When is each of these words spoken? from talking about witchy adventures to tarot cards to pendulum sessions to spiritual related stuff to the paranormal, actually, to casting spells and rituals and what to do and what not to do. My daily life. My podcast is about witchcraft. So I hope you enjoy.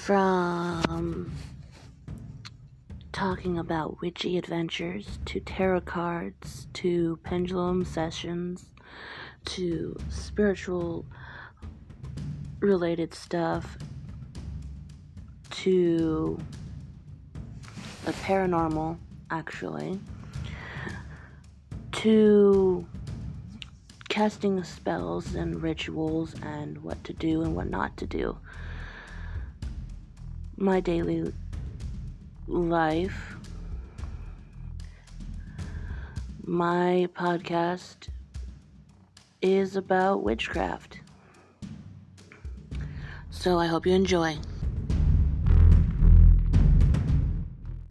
from 0.00 1.30
talking 3.12 3.58
about 3.58 4.00
witchy 4.00 4.38
adventures 4.38 5.18
to 5.26 5.38
tarot 5.40 5.82
cards 5.82 6.68
to 6.72 7.18
pendulum 7.22 7.84
sessions 7.84 8.64
to 9.44 9.94
spiritual 10.08 11.04
related 12.60 13.12
stuff 13.12 13.76
to 15.50 16.38
the 18.06 18.12
paranormal, 18.12 18.96
actually, 19.30 20.00
to 21.92 22.86
casting 24.08 24.64
spells 24.64 25.34
and 25.34 25.62
rituals 25.62 26.34
and 26.42 26.78
what 26.82 27.04
to 27.04 27.12
do 27.12 27.42
and 27.42 27.54
what 27.54 27.68
not 27.68 27.94
to 27.98 28.06
do. 28.06 28.38
My 30.62 30.80
daily 30.80 31.32
life. 32.46 33.34
My 36.44 37.08
podcast 37.14 38.08
is 39.40 39.74
about 39.74 40.22
witchcraft. 40.22 41.00
So 43.30 43.58
I 43.58 43.68
hope 43.68 43.86
you 43.86 43.94
enjoy. 43.94 44.36